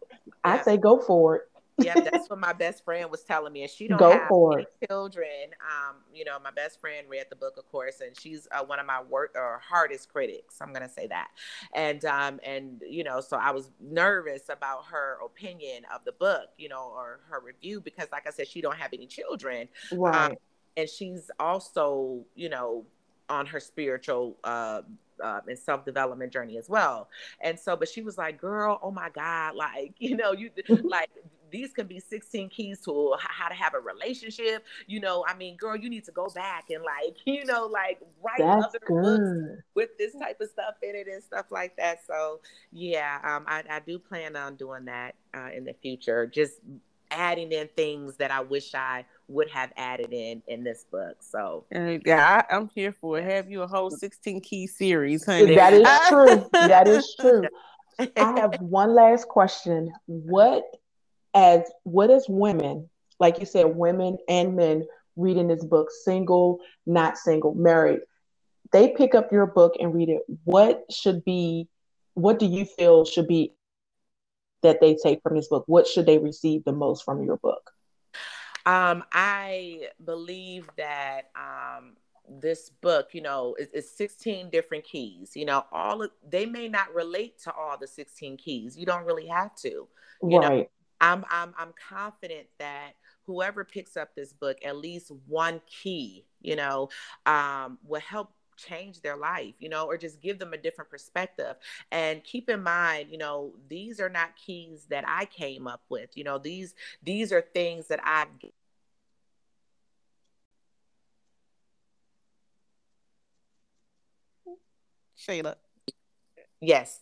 [0.44, 1.42] I say go for it
[1.82, 4.60] yeah, that's what my best friend was telling me, and she don't Go have for
[4.60, 5.52] any children.
[5.62, 8.80] Um, you know, my best friend read the book, of course, and she's uh, one
[8.80, 10.58] of my work or hardest critics.
[10.62, 11.30] I'm gonna say that,
[11.74, 16.50] and um, and you know, so I was nervous about her opinion of the book,
[16.58, 20.00] you know, or her review because, like I said, she don't have any children, um,
[20.00, 20.32] right?
[20.32, 20.38] Um,
[20.76, 22.86] and she's also, you know,
[23.30, 24.82] on her spiritual uh,
[25.24, 27.10] uh, and self development journey as well.
[27.42, 30.52] And so, but she was like, "Girl, oh my God, like you know, you
[30.84, 31.10] like."
[31.54, 34.66] These can be 16 keys to how to have a relationship.
[34.88, 38.02] You know, I mean, girl, you need to go back and like, you know, like
[38.24, 39.04] write That's other good.
[39.04, 42.00] books with this type of stuff in it and stuff like that.
[42.08, 42.40] So,
[42.72, 46.26] yeah, um, I, I do plan on doing that uh, in the future.
[46.26, 46.56] Just
[47.12, 51.18] adding in things that I wish I would have added in in this book.
[51.22, 53.26] So yeah, I, I'm here for it.
[53.26, 55.54] Have you a whole 16 key series, honey?
[55.54, 56.50] That is true.
[56.52, 57.44] That is true.
[58.00, 59.94] I have one last question.
[60.08, 60.64] What
[61.34, 67.18] as what as women, like you said, women and men reading this book, single, not
[67.18, 68.00] single, married,
[68.72, 70.22] they pick up your book and read it.
[70.44, 71.68] What should be
[72.16, 73.54] what do you feel should be
[74.62, 75.64] that they take from this book?
[75.68, 77.72] What should they receive the most from your book?
[78.66, 81.98] Um, I believe that um,
[82.30, 85.36] this book, you know, is, is 16 different keys.
[85.36, 88.78] You know, all of they may not relate to all the 16 keys.
[88.78, 89.88] You don't really have to.
[90.22, 90.70] You know, right.
[91.04, 92.94] I'm I'm I'm confident that
[93.26, 96.90] whoever picks up this book, at least one key, you know,
[97.26, 101.56] um, will help change their life, you know, or just give them a different perspective.
[101.92, 106.16] And keep in mind, you know, these are not keys that I came up with.
[106.16, 106.74] You know, these
[107.04, 108.28] these are things that I've
[115.18, 115.56] Shala.
[116.62, 117.00] yes.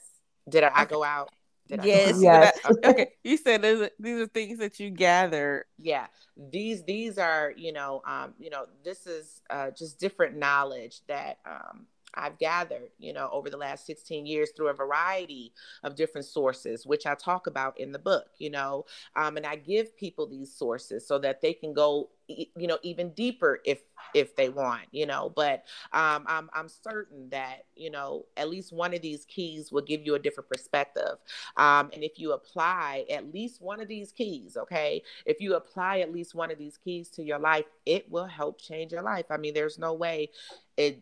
[0.49, 1.29] Did I, I go out?
[1.71, 2.13] Did Yes.
[2.15, 2.21] out?
[2.21, 2.59] Yes.
[2.65, 3.11] I- okay.
[3.23, 5.65] You said these are, these are things that you gather.
[5.79, 6.07] yeah
[6.51, 11.39] these these are you know um you know this is uh just different knowledge that
[11.45, 15.53] um I've gathered, you know, over the last 16 years through a variety
[15.83, 18.85] of different sources, which I talk about in the book, you know,
[19.15, 23.11] um, and I give people these sources so that they can go, you know, even
[23.11, 23.81] deeper if
[24.13, 25.31] if they want, you know.
[25.35, 29.81] But um, I'm I'm certain that you know at least one of these keys will
[29.81, 31.17] give you a different perspective,
[31.57, 35.99] um, and if you apply at least one of these keys, okay, if you apply
[35.99, 39.25] at least one of these keys to your life, it will help change your life.
[39.29, 40.29] I mean, there's no way
[40.77, 41.01] it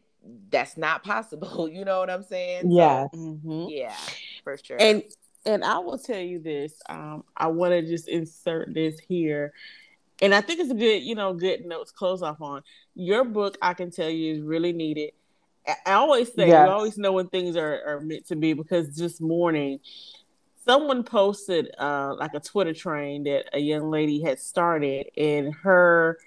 [0.50, 1.70] that's not possible.
[1.74, 2.72] You know what I'm saying?
[2.76, 3.68] So, Mm-hmm.
[3.70, 3.96] yeah,
[4.44, 4.78] for sure.
[4.80, 5.04] And
[5.46, 6.74] and I will tell you this.
[6.90, 9.54] Um, I want to just insert this here,
[10.22, 12.62] and I think it's a good, you know, good notes close off on.
[12.96, 15.12] Your book, I can tell you, is really needed.
[15.68, 16.66] I, I always say Yes.
[16.66, 19.80] you always know when things are, are meant to be because this morning
[20.66, 26.18] someone posted uh, like a Twitter train that a young lady had started, and her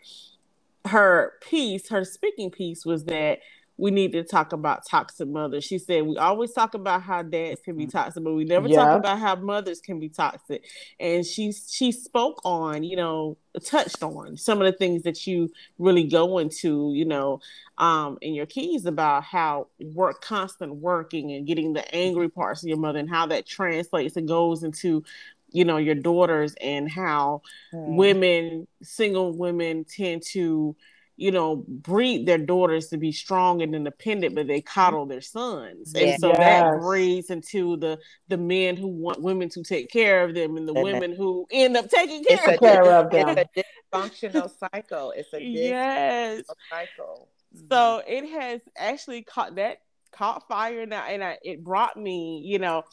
[0.86, 3.38] her piece, her speaking piece was that
[3.78, 5.64] we need to talk about toxic mothers.
[5.64, 8.84] She said we always talk about how dads can be toxic, but we never Yeah.
[8.84, 10.64] talk about how mothers can be toxic.
[11.00, 15.50] And she she spoke on, you know, touched on some of the things that you
[15.78, 17.40] really go into, you know,
[17.78, 22.68] um, in your keys about how work, constant working, and getting the angry parts of
[22.68, 25.02] your mother, and how that translates and goes into,
[25.50, 27.42] you know, your daughters, and how
[27.74, 27.96] Mm.
[27.96, 30.76] women, single women, tend to,
[31.16, 34.80] you know, breed their daughters to be strong and independent, but they mm-hmm.
[34.80, 36.08] coddle their sons, Yeah.
[36.08, 37.98] and so that breeds into the
[38.28, 41.46] the men who want women to take care of them, and the And women who
[41.50, 43.28] end up taking It's care a of Care them.
[43.28, 43.46] of them.
[43.54, 45.12] it's a dysfunctional cycle.
[45.16, 46.44] It's a Yes.
[46.70, 47.28] cycle.
[47.68, 48.10] So mm-hmm.
[48.10, 49.78] it has actually caught that
[50.12, 52.84] caught fire now, and I, it brought me, you know,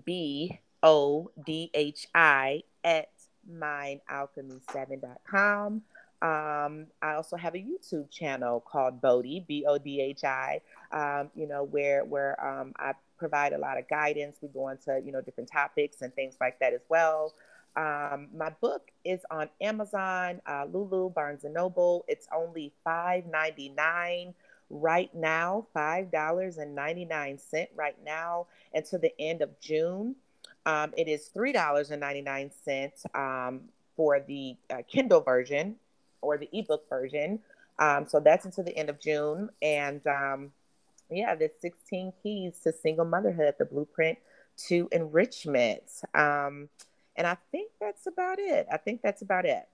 [0.05, 3.09] B O D H I, at
[3.51, 5.81] mindalchemy7.com.
[6.21, 11.29] Um, I also have a YouTube channel called Bodhi, B O D H I, um,
[11.35, 14.37] you know, where where um, I provide a lot of guidance.
[14.41, 17.33] We go into you know different topics and things like that as well.
[17.75, 22.05] Um, my book is on Amazon, uh, Lulu, Barnes and Noble.
[22.07, 24.33] It's only five ninety nine
[24.69, 30.15] right now, $5.99 right now until the end of June.
[30.65, 33.61] Um, it is $3.99 um,
[33.95, 35.75] for the uh, Kindle version
[36.21, 37.39] or the ebook version.
[37.77, 39.49] Um, so that's until the end of June.
[39.61, 40.51] And um,
[41.11, 44.17] yeah, there's 16 keys to single motherhood, the blueprint
[44.67, 45.83] to enrichment.
[46.13, 46.69] Um,
[47.15, 48.67] and I think that's about it.
[48.71, 49.67] I think that's about it.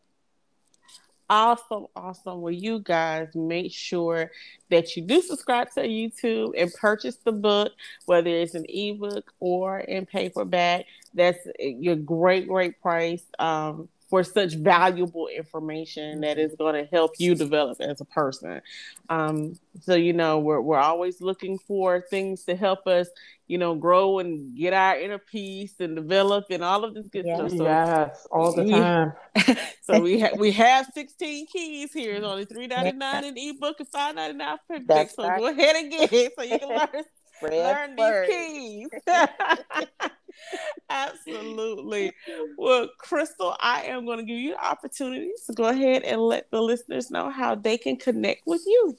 [1.29, 2.41] Awesome, awesome.
[2.41, 4.31] Well, you guys make sure
[4.69, 7.71] that you do subscribe to YouTube and purchase the book,
[8.05, 10.85] whether it's an ebook or in paperback.
[11.13, 13.23] That's your great, great price.
[13.39, 18.61] Um, for such valuable information that is going to help you develop as a person.
[19.09, 23.07] Um, so you know we're we're always looking for things to help us,
[23.47, 27.25] you know, grow and get our inner peace and develop and all of this good
[27.25, 27.51] yes, stuff.
[27.51, 29.13] So yes, all the time.
[29.81, 32.15] so we have we have 16 keys here.
[32.15, 35.09] It's only three ninety nine in ebook and five ninety nine per book.
[35.09, 35.39] So right.
[35.39, 37.03] go ahead and get it so you can learn
[37.41, 38.89] learn these keys.
[40.89, 42.11] Absolutely.
[42.57, 46.49] Well, Crystal, I am going to give you the opportunity to go ahead and let
[46.51, 48.95] the listeners know how they can connect with you.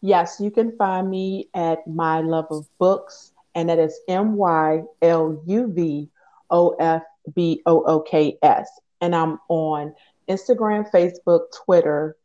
[0.00, 4.82] Yes, you can find me at My Love of Books, and that is M Y
[5.02, 6.08] L U V
[6.50, 7.02] O F
[7.34, 8.68] B O O K S.
[9.00, 9.94] And I'm on
[10.28, 12.16] Instagram, Facebook, Twitter,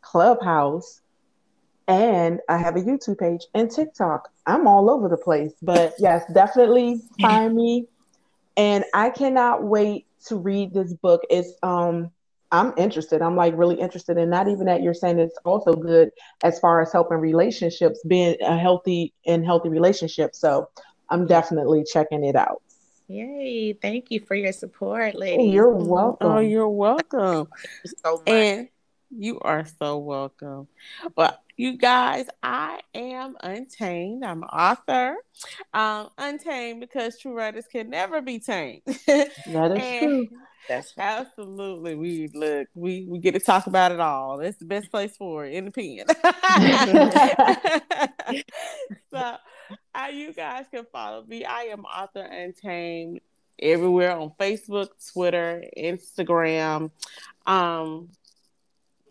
[0.00, 1.00] Clubhouse,
[1.88, 4.28] and I have a YouTube page and TikTok.
[4.46, 7.86] I'm all over the place, but yes, definitely find me.
[8.56, 11.22] And I cannot wait to read this book.
[11.30, 12.10] It's um
[12.52, 13.22] I'm interested.
[13.22, 16.10] I'm like really interested and not even that you're saying it's also good
[16.44, 20.34] as far as helping relationships, being a healthy and healthy relationship.
[20.34, 20.68] So
[21.10, 22.62] I'm definitely checking it out.
[23.08, 23.72] Yay.
[23.72, 25.44] Thank you for your support, lady.
[25.44, 26.30] You're welcome.
[26.32, 27.48] Oh, you're welcome.
[28.04, 28.28] so much.
[28.28, 28.68] And
[29.10, 30.66] you are so welcome.
[31.16, 34.24] Well, you guys, I am Untamed.
[34.24, 35.16] I'm an author.
[35.72, 38.82] Um, untamed because true writers can never be tamed.
[39.06, 40.28] that is true.
[40.68, 44.38] That's absolutely we look we we get to talk about it all.
[44.38, 46.04] That's the best place for it in the pen.
[49.10, 49.36] so,
[49.94, 51.44] uh, you guys can follow me.
[51.44, 53.20] I am author Untamed
[53.58, 56.90] everywhere on Facebook, Twitter, Instagram.
[57.46, 58.08] Um,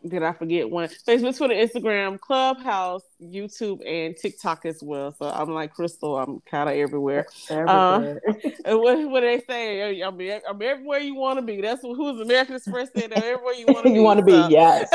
[0.07, 0.89] did I forget one?
[1.07, 5.13] Facebook, Twitter, Instagram, Clubhouse, YouTube, and TikTok as well.
[5.13, 6.17] So I'm like Crystal.
[6.17, 7.25] I'm kind of everywhere.
[7.49, 8.21] everywhere.
[8.25, 8.39] Uh,
[8.77, 10.01] what, what do they say?
[10.01, 11.61] I'm, I'm everywhere you want to be.
[11.61, 13.13] That's what, who's American Express said.
[13.13, 13.95] Everywhere you want to be.
[13.95, 14.47] you want to so.
[14.47, 14.89] be, yes.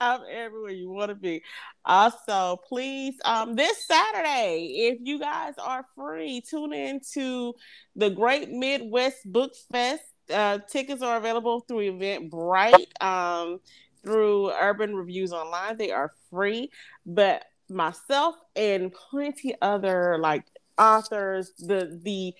[0.00, 1.42] I'm everywhere you want to be.
[1.84, 7.54] Also, please, um, this Saturday, if you guys are free, tune in to
[7.94, 10.02] the Great Midwest Book Fest.
[10.28, 13.00] Uh, tickets are available through Eventbrite.
[13.00, 13.60] Um,
[14.06, 15.76] through Urban Reviews Online.
[15.76, 16.70] They are free,
[17.04, 20.44] but myself and plenty other like
[20.78, 22.32] authors, the the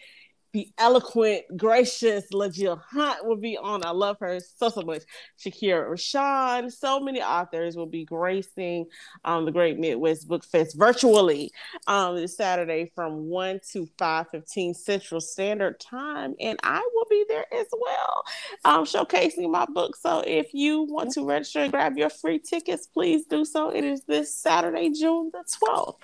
[0.56, 3.84] the eloquent, gracious LaJill Hunt will be on.
[3.84, 5.02] I love her so so much.
[5.38, 8.86] Shakira Rashawn, so many authors will be gracing
[9.26, 11.52] um, the Great Midwest Book Fest virtually
[11.86, 17.26] um, this Saturday from one to five fifteen Central Standard Time, and I will be
[17.28, 18.24] there as well,
[18.64, 19.94] um, showcasing my book.
[19.94, 23.68] So if you want to register and grab your free tickets, please do so.
[23.68, 26.02] It is this Saturday, June the twelfth.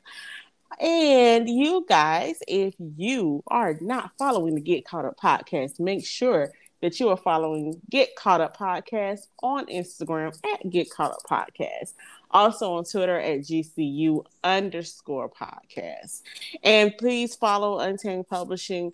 [0.81, 6.53] And you guys, if you are not following the Get Caught Up podcast, make sure
[6.81, 11.95] that you are following Get Caught Up podcast on Instagram at Get Caught Up podcast.
[12.31, 16.23] Also on Twitter at GCU underscore podcast.
[16.63, 18.93] And please follow Untamed Publishing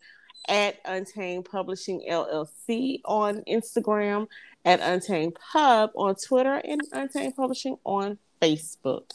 [0.49, 4.26] at Untamed Publishing LLC on Instagram,
[4.64, 9.11] at Untamed Pub on Twitter, and Untamed Publishing on Facebook.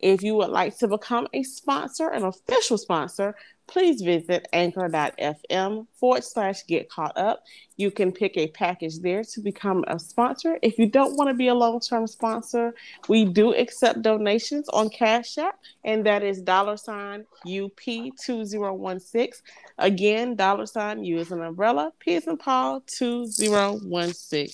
[0.00, 3.34] If you would like to become a sponsor, an official sponsor,
[3.66, 7.44] please visit anchor.fm forward slash get caught up.
[7.76, 10.58] You can pick a package there to become a sponsor.
[10.62, 12.74] If you don't want to be a long term sponsor,
[13.08, 19.42] we do accept donations on Cash App, and that is dollar sign UP2016.
[19.78, 24.48] Again, dollar sign U is an umbrella, P is in Paul 2016.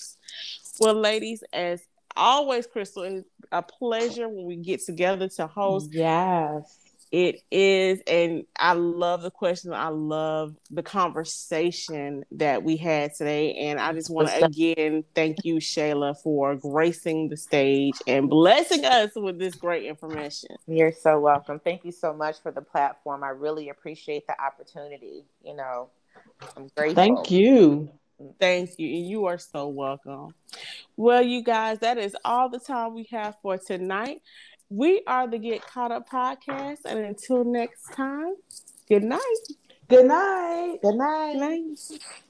[0.79, 1.86] Well, ladies, as
[2.17, 5.89] always, Crystal, it's a pleasure when we get together to host.
[5.93, 6.77] Yes.
[7.09, 9.71] It is, and I love the question.
[9.71, 13.53] I love the conversation that we had today.
[13.53, 18.83] And I just want to again thank you, Shala, for gracing the stage and blessing
[18.83, 20.49] us with this great information.
[20.67, 21.61] You're so welcome.
[21.61, 23.23] Thank you so much for the platform.
[23.23, 25.23] I really appreciate the opportunity.
[25.41, 25.89] You know,
[26.57, 26.95] I'm grateful.
[26.95, 27.89] Thank you.
[28.39, 28.87] Thank you.
[28.87, 30.33] And you are so welcome.
[30.95, 34.21] Well, you guys, that is all the time we have for tonight.
[34.69, 36.79] We are the Get Caught Up podcast.
[36.85, 38.35] And until next time,
[38.89, 39.21] good night.
[39.87, 40.77] Good night.
[40.81, 41.33] Good night.
[41.33, 42.23] Good night.